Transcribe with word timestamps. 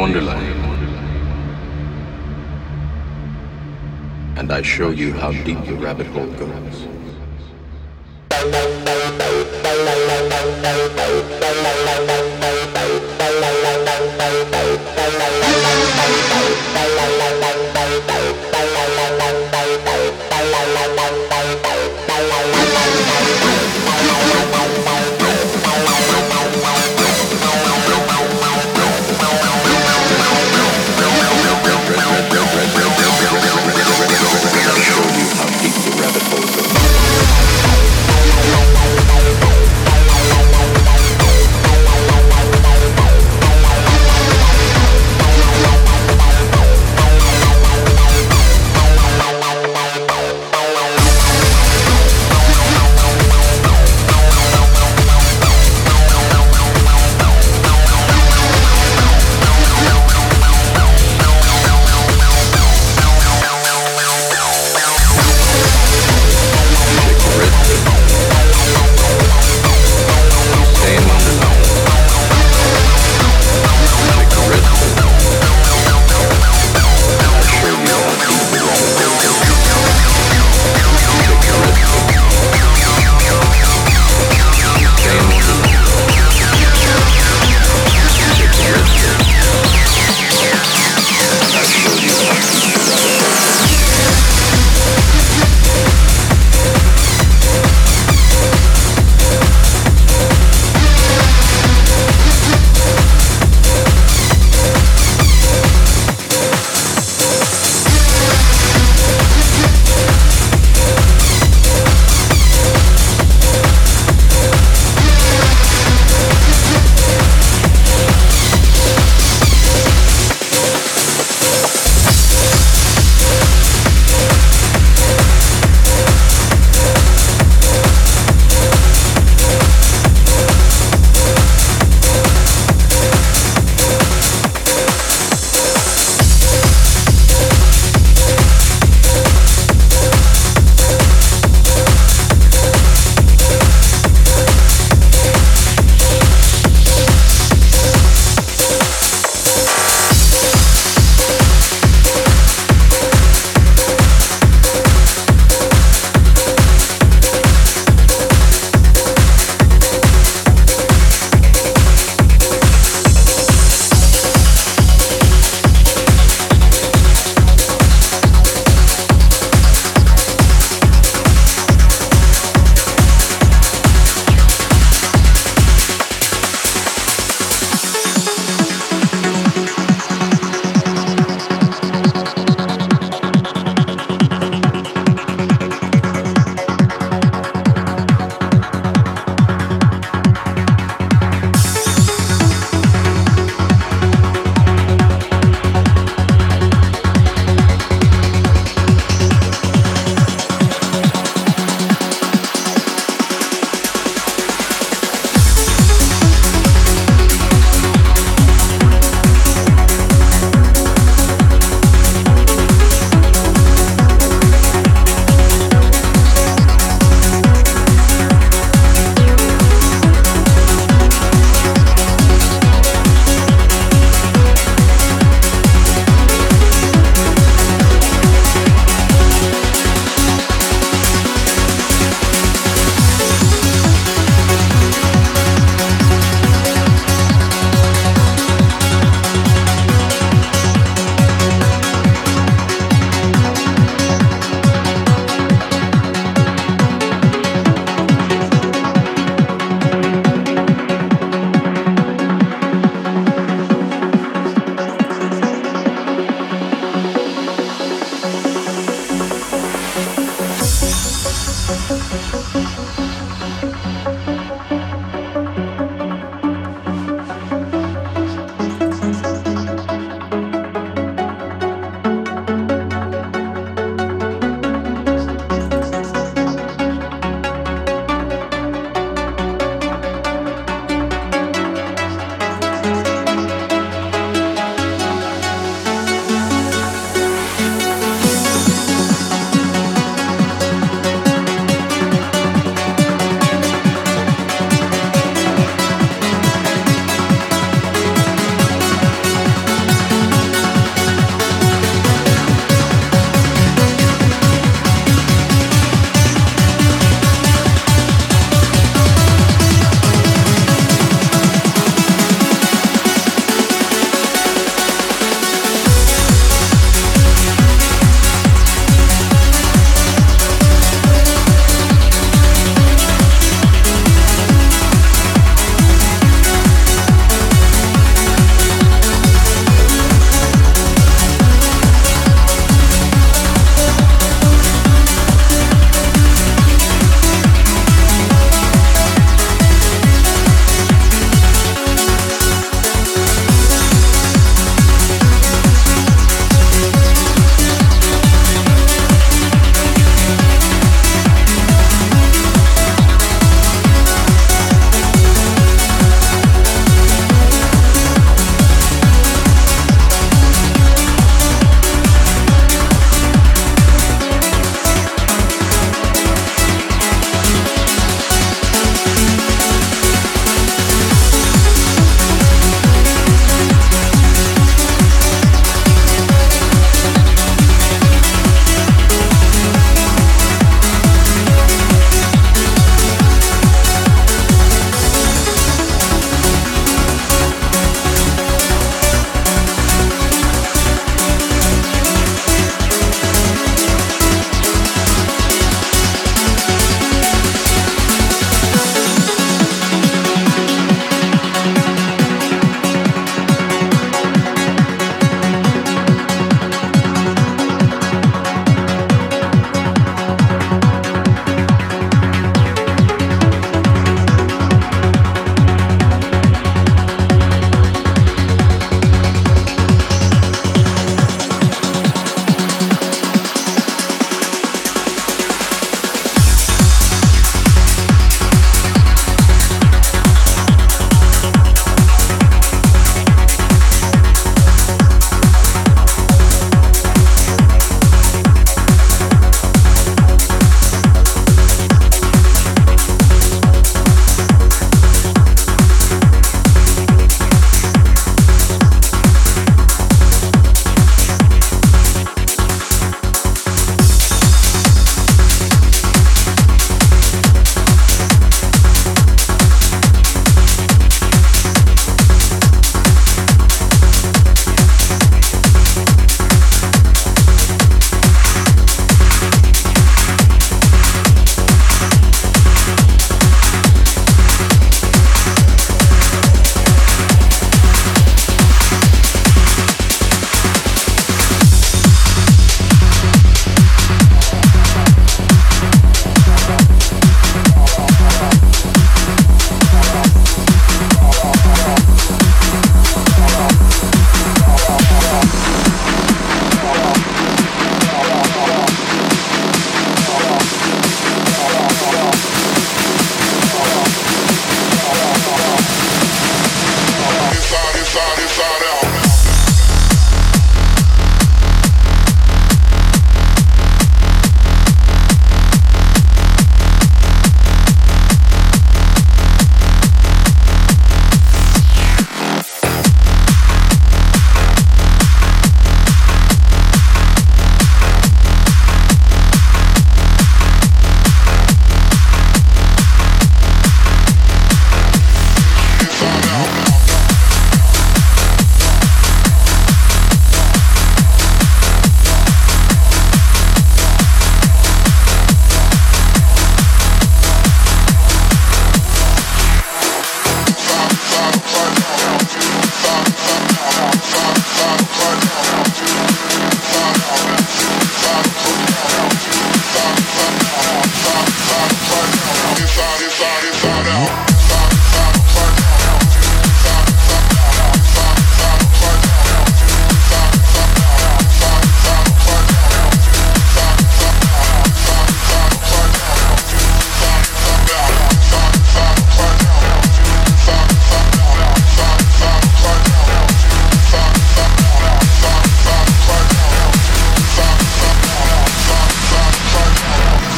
Wonderland. 0.00 0.46
And 4.38 4.50
I 4.50 4.62
show 4.62 4.88
you 4.88 5.12
how 5.12 5.30
deep 5.30 5.62
the 5.66 5.74
rabbit 5.74 6.06
hole 6.06 6.26
goes. 6.26 6.86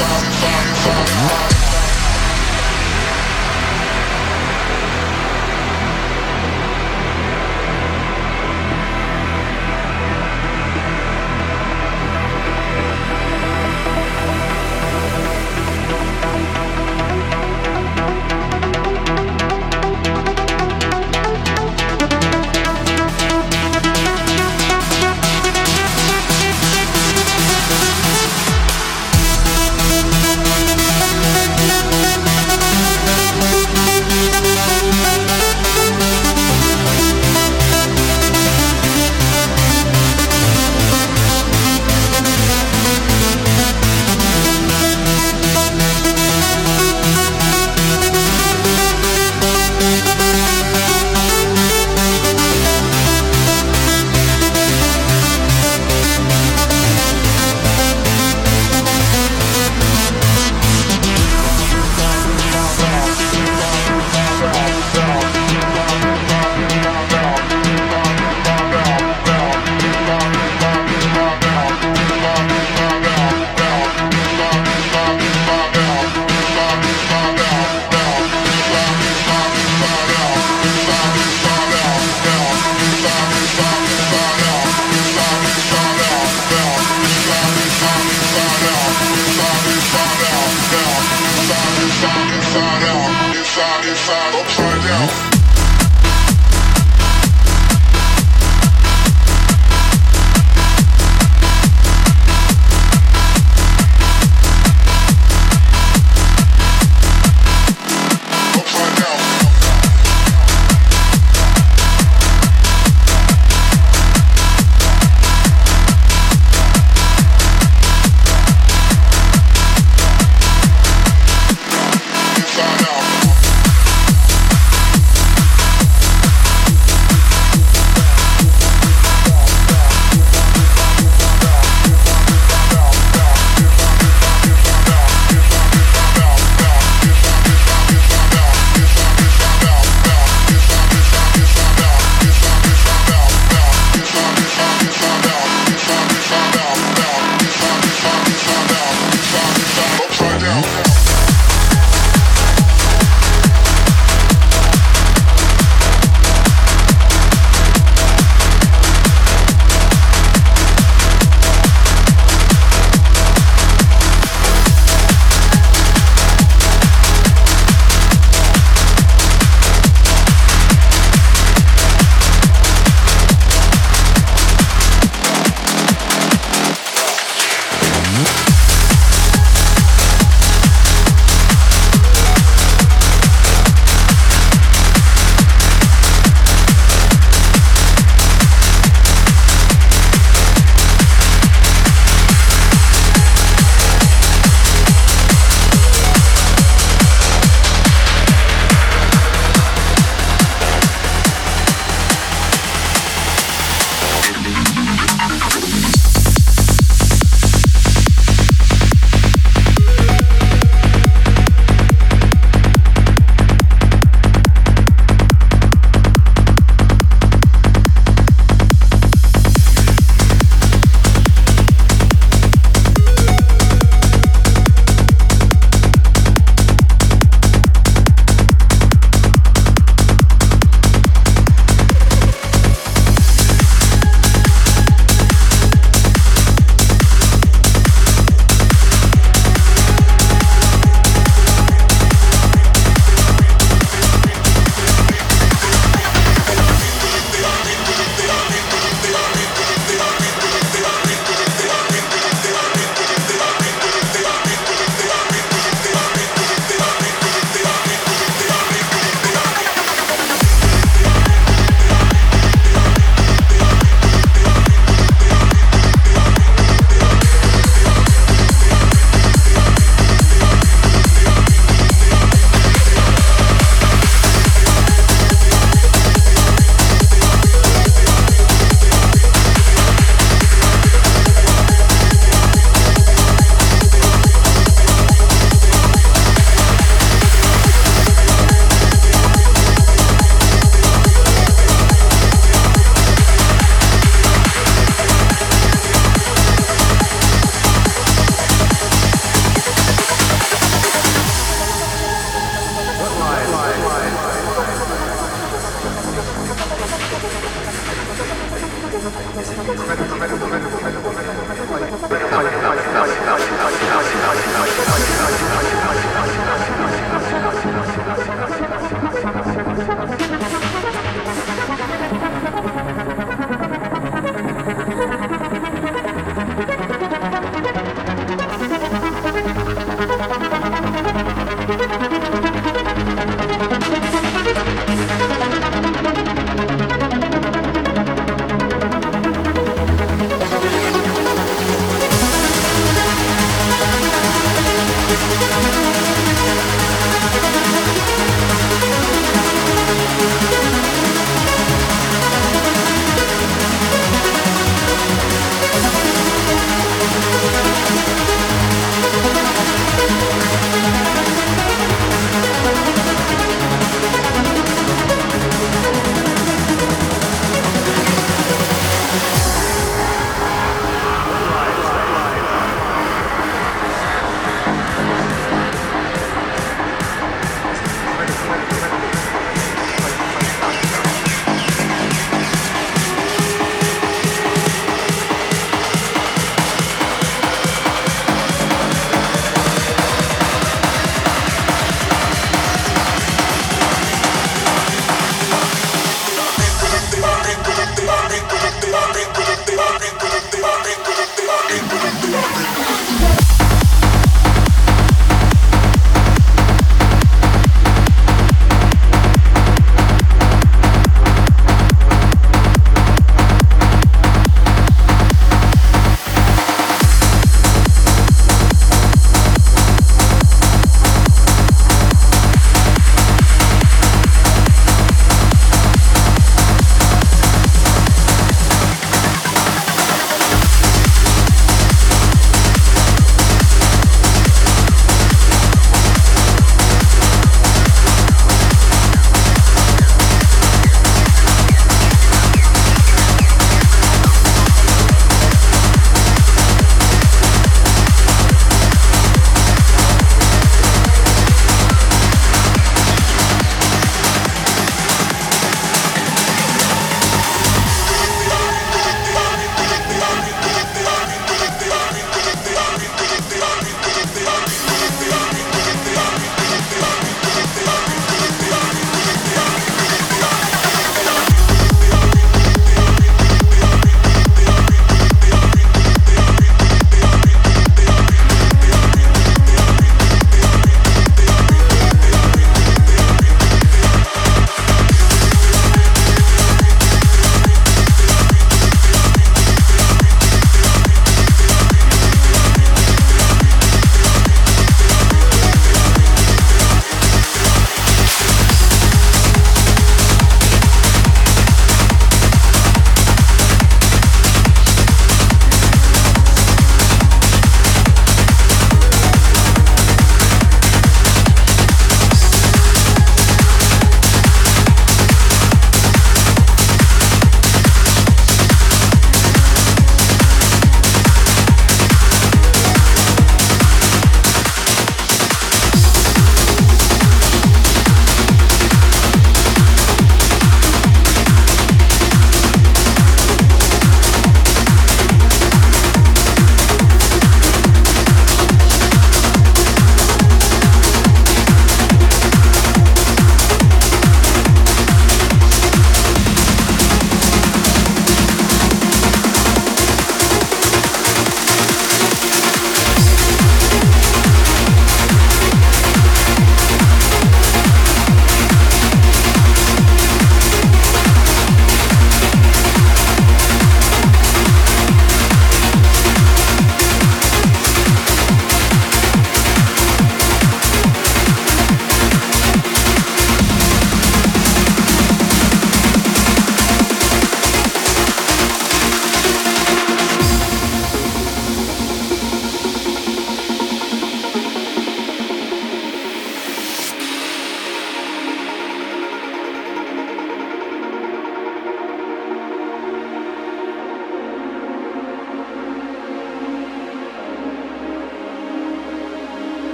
I'm 0.00 0.04
fire, 0.06 0.74
fire, 0.76 1.06
fire, 1.06 1.58
fire. 1.60 1.67